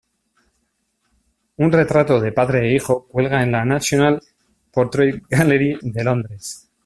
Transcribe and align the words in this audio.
Un 1.57 1.71
retrato 1.71 2.19
de 2.19 2.31
padre 2.31 2.67
e 2.67 2.73
hijo 2.73 3.05
cuelga 3.07 3.43
en 3.43 3.51
la 3.51 3.63
National 3.63 4.19
Portrait 4.71 5.21
Gallery 5.29 5.77
de 5.79 6.03
Londres. 6.03 6.71